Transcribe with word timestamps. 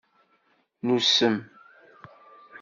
Nusem. 0.85 1.35